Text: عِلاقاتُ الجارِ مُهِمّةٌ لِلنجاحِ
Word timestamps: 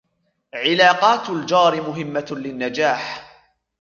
عِلاقاتُ 0.53 1.29
الجارِ 1.29 1.81
مُهِمّةٌ 1.81 2.27
لِلنجاحِ 2.31 3.31